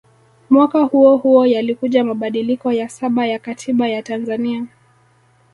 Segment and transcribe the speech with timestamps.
[0.49, 4.65] Mwaka huohuo yalikuja mabadiliko ya saba ya Katiba ya Tanzania